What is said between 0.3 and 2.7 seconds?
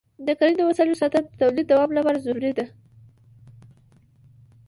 کرني د وسایلو ساتنه د تولید دوام لپاره ضروري ده.